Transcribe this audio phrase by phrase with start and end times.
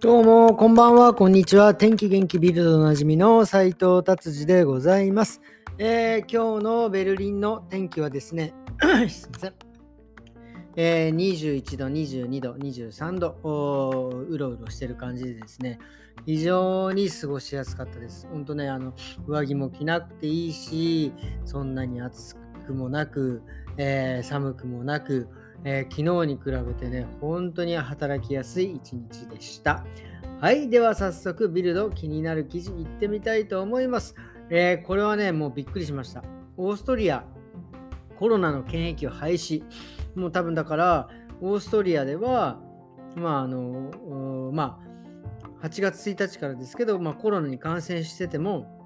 [0.00, 1.74] どうも、こんばんは、こんにちは。
[1.74, 5.40] 天気元気ビルドおなじみの斉藤達治でございます、
[5.76, 8.54] えー、今日のベルリンの天気はですね、
[9.10, 9.54] すみません。
[10.76, 15.80] えー、21度、22度、23度うろうろしてる感じでですね、
[16.24, 18.28] 非常に過ごしやすかったです。
[18.30, 18.94] 本当ね、あの
[19.26, 21.12] 上着も着なくていいし、
[21.44, 22.36] そんなに暑
[22.68, 23.42] くもなく、
[23.76, 25.28] えー、寒くもなく、
[25.64, 29.84] えー、昨日に比べてね、本当に働きやすい一日でした。
[30.40, 34.14] はい、では早速、ビルド気になる記事いってみたいと思います。
[34.50, 36.22] えー、これはね、もうびっくりしました。
[36.56, 37.24] オーストリア、
[38.18, 39.64] コロナの検疫を廃止。
[40.14, 41.08] もう多分だから、
[41.40, 42.60] オーストリアでは、
[43.16, 44.80] まああの、ま
[45.62, 48.77] あ、8月1日からですけど、まあ、コロナに感染してても、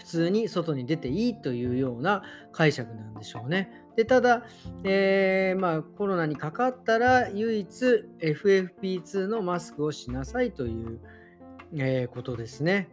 [0.00, 2.22] 普通に外に出ていいというような
[2.52, 3.70] 解釈なんでしょうね。
[3.96, 4.44] でただ、
[4.82, 7.68] えー、まあ、コロナにかかったら唯一
[8.20, 11.00] FFP2 のマスクをしなさいという、
[11.76, 12.88] えー、ことですね。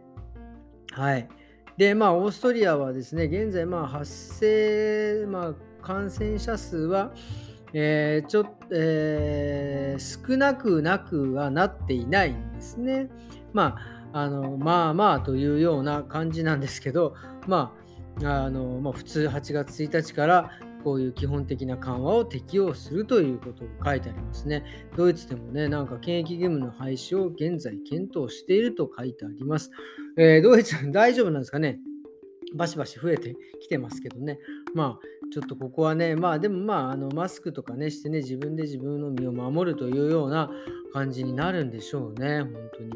[0.92, 1.26] はい。
[1.78, 7.14] で、まあ、オーストリアはですね、現在、まあ、発生、まあ、感染者数は、
[7.72, 13.08] えー、ちょえー、少なくなくはなっていないんですね。
[13.54, 17.14] まあ、あのまあまあというような感じなんですけど、
[17.46, 17.74] ま
[18.22, 20.50] あ、あのまあ、普通8月1日から
[20.82, 24.64] こういう基本的な緩和を適用するということを書いてありますね。
[24.96, 29.70] ドイツでもね、なんか検疫義務の廃止を現在検討していると書いてあります。
[30.16, 31.80] えー、ドイツ 大丈夫なんですかね？
[32.54, 34.38] バシバシ増えてきてますけどね。
[34.74, 40.50] まあ、ちょっとここはね、まあでもまあ、あのマスクとかね、してね、自分で自分の身を守るというような
[40.92, 42.90] 感じになるんでしょうね、本当に。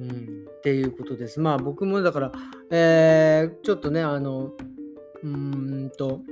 [0.00, 1.40] うん、っていうことです。
[1.40, 2.32] まあ僕もだから、
[2.70, 4.52] えー、ちょっとね、あの、
[5.22, 6.22] うーんと、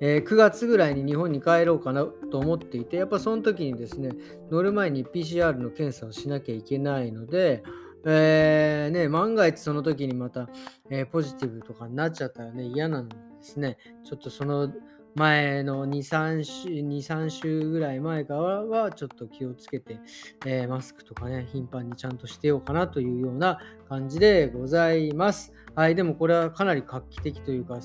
[0.00, 4.10] えー、9月ぐらいに日本に帰ろうかなと思っていて、やっぱその時にですね、
[4.50, 7.62] 乗る前に PCR の検査をしなきゃいけないので、
[8.04, 10.48] えー、ね、万が一その時にまた、
[10.90, 14.72] えー、ポジティブとかになっちゃったらね、嫌なのでですね、ちょっとその
[15.14, 20.00] 前の2、3週、2、3週ぐらい前からはちょっと気をつけて、
[20.46, 23.58] えー、マスクとかね、頻繁にちゃんとしてようかなというような
[23.88, 25.52] 感じでございます。
[25.74, 27.78] はい、でもこれはかなり画期的というか、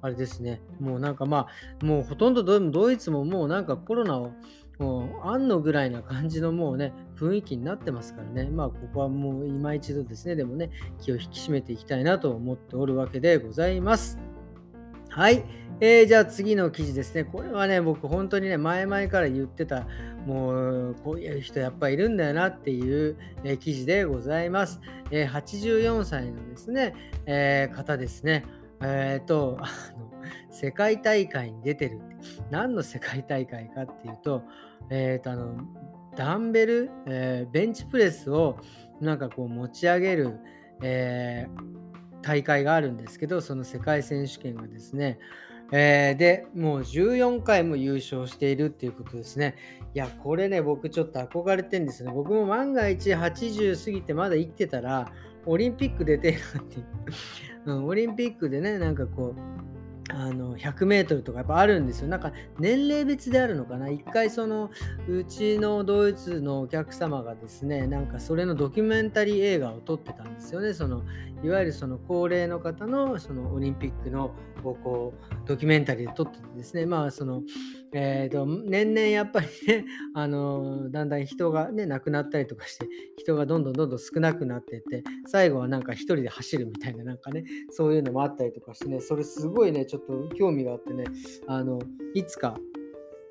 [0.00, 1.46] あれですね、もうなんかま
[1.80, 4.32] あ、もうほとんどドイツももうなんかコロナを
[4.78, 14.18] もうあんのぐらいな感じのもうね、雰囲気になってますからね、まあここはもう今一度ですね、でもね、気を引き締めていきたいなと思っておるわけでございます。
[15.08, 15.44] はい。
[15.84, 17.24] えー、じゃあ次の記事ですね。
[17.24, 19.84] これはね、僕本当にね、前々から言ってた、
[20.26, 24.80] もうこういう人やっぱいるんだよなっていう、えー、記事でございます。
[25.10, 26.94] えー、84歳のですね、
[27.26, 28.44] え方ですね。
[28.80, 29.66] えっ、と、あ
[29.98, 30.22] の、
[30.52, 31.98] 世界大会に出てる。
[32.48, 34.44] 何の世界大会かっていうと、
[34.88, 35.56] えっ、と、あの、
[36.14, 38.56] ダンベル、え、ベンチプレスを
[39.00, 40.38] なんかこう持ち上げる、
[40.80, 41.48] え
[42.22, 45.18] 大会があるんですけど、その世界選手権がですね、
[45.72, 49.56] えー、で、もう14回も優勝しているっていうことですね。
[49.94, 52.12] いや、これね、僕ちょっと憧れてんですね。
[52.12, 55.10] 僕も万が一80過ぎてまだ生きてたら、
[55.46, 56.86] オリンピック出てるなっていう
[57.64, 59.61] うん、オリンピックでね、なんかこう、
[60.14, 62.08] あの100メートルとかやっぱあるんですよ。
[62.08, 63.90] なんか年齢別であるのかな？
[63.90, 64.70] 一回その
[65.08, 70.74] うちのドイツのお客様がですね、なんかそれのドキュメンタリー映画を撮ってたんですよね。
[70.74, 71.02] その
[71.42, 77.42] いわゆるその高齢の方のそのオリンピックのこうドキュメンタリーで撮っててですね、まあその、
[77.92, 79.84] えーと、年々やっぱりね、
[80.14, 82.86] あのだんだん人がね、亡くなったりとかして、
[83.16, 91.04] 人がどんどんどんどん少なくなっていって、最後はなんか一人で走るみたいななんかね、そういうのもあったりとかしてね、それすごいね、ちょっとと興味があってね、
[91.46, 91.80] あの
[92.14, 92.58] いつか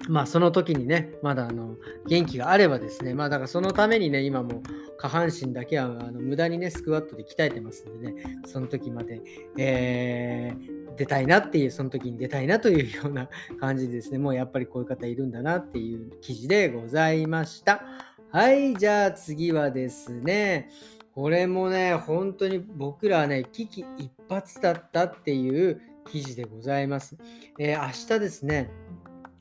[0.08, 1.76] まあその時にね、まだあの
[2.08, 4.62] 元気があればですね、まあだからそのためにね、今も
[4.98, 9.22] 下半身だけはあの無駄にね、スクワットで鍛えてますんでね、その時まで、
[9.58, 17.84] えー、出たいなっていう、その時に出たいなというような 感じですね、もうやっぱりこういう方いるんだなっていう記事でございました。
[18.32, 20.70] はい、じゃあ次はですね、
[21.14, 25.82] これもね、本当に僕らはね、危機一髪だったっていう
[26.12, 27.16] 記事でございます。
[27.58, 28.70] えー、明日ですね、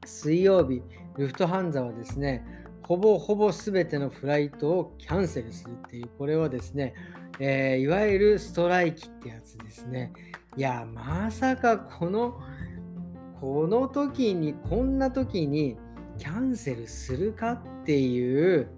[0.04, 0.82] 水曜日、
[1.16, 2.44] ルフトハンザはですね、
[2.82, 6.94] ほぼほぼ全てのフライトをキャンセルするっていう、これはですね、
[7.40, 10.12] えー、いわゆるストライキってやつですね。
[10.56, 12.40] いや、まさかこの、
[13.40, 15.76] この時に、こんな時に
[16.18, 18.68] キャンセルするかっていう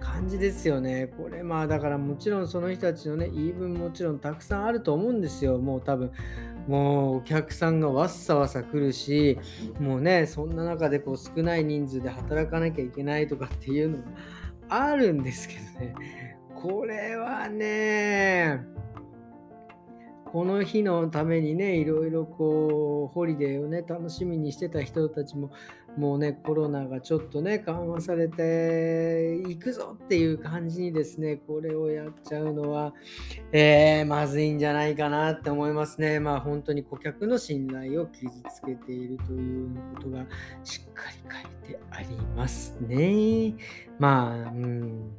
[0.00, 1.12] 感じですよね。
[1.18, 5.58] これまあだからもちろんその人たちのね言い分もちろんたくさんあると思うんですよ。
[5.58, 6.10] もう多分
[6.68, 9.38] もうお客さんがわっさわさ来るし
[9.80, 14.04] もうねそんな中でこう少ない人数で働かなきゃいけないとかっていうのも
[14.68, 15.94] あるんですけどね、
[16.54, 18.60] これはね、
[20.32, 25.50] この日のためにね、いろいろこう、ホリデーをね、楽しみにしてた人たちも、
[25.96, 32.94] もうね、コロナがちょっとね、緩和されていくぞっていう感じにですね、これをやっちゃうのは、
[33.50, 36.20] えー、まずいんじゃないかなって思いますね。
[36.20, 40.26] まあ本当に顧客の信頼を傷つけているということが
[40.62, 41.16] しっかり
[41.64, 42.06] 書いてあり
[42.36, 43.54] ますね。
[43.98, 45.10] まあ、うん。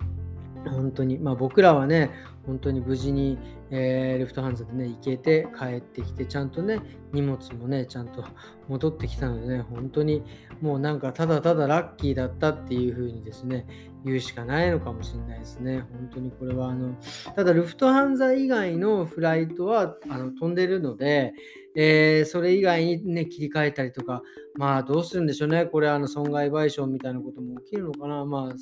[0.69, 2.11] 本当に、まあ、僕らはね、
[2.45, 3.37] 本当に無事に、
[3.69, 6.79] えー、レフトハンズでね、行けて帰ってきて、ちゃんとね、
[7.13, 8.23] 荷物もね、ちゃんと
[8.67, 10.23] 戻ってきたのでね、本当に
[10.61, 13.65] もうなんかただただラッキーだったっていう風にですね、
[14.03, 15.81] 言うしかないのかもしれないですね。
[15.91, 16.95] 本当にこれはあの、
[17.35, 21.33] ただルフトハンザ以外のフライトはあの飛んでるので、
[21.75, 24.21] えー、それ以外にね、切り替えたりとか、
[24.55, 25.65] まあどうするんでしょうね。
[25.65, 28.25] これあの損害賠償みたいなことも起きるのかな。
[28.25, 28.55] まあ、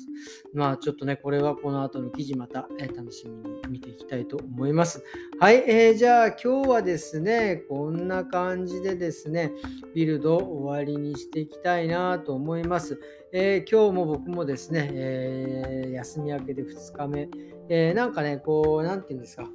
[0.54, 5.02] まあちょっとね、これはこの後の記事また、えー、楽しみに見ていきたいと思います。
[5.40, 9.52] はい、えー、じゃあ今日はですね、こんな感じでですね、
[9.94, 13.00] ビルド終わりにしていきたいなと思います。
[13.32, 17.28] えー、今日も僕もですね、えー、休み明けで2日目、
[17.68, 19.48] えー、なんかね、こう、なんていうんですか、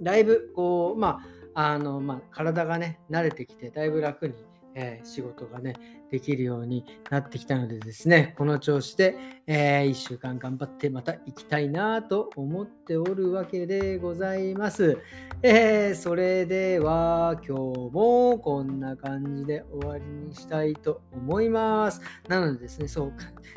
[0.00, 4.34] だいぶこう、まあ、あの、まあ、体がね、慣れてきて、だいぶ楽に、
[4.74, 5.74] えー、仕事がね、
[6.10, 9.16] できるようになってきたのでですね、この調子で、
[9.46, 14.98] えー、1週間頑張ってまた行きたいなと思っておるわけでございます。
[15.42, 22.00] えー、それでは今日もこんな感じで終わりにしたいと思います。
[22.28, 23.12] なのでですね、そう、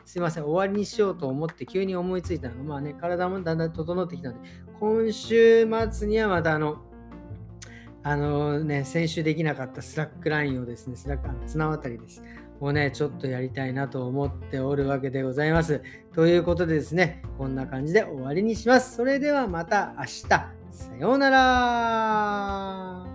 [0.05, 4.49] すいません、終わりにしようと思って急に思いついたのが、まあね、体もだんだん整ってきたので、
[4.79, 6.94] 今週末にはまたあの、
[8.07, 12.21] あのね、先週できなかったスラックラインをですね、スラック、あの綱渡りです。
[12.59, 15.81] をね、ちょっとやりたいなと思っておるわけでございます。
[16.13, 18.95] ということでですね、こんな感じで終わりにします。
[18.95, 20.21] それではまた明日。
[20.75, 23.14] さようなら